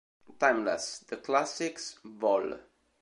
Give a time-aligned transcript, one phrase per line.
[0.43, 2.57] Timeless: The Classics Vol.